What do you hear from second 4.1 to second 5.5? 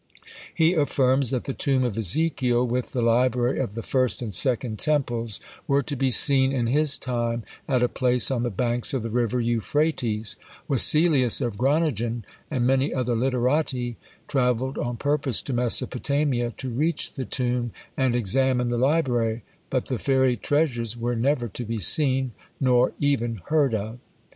and second temples,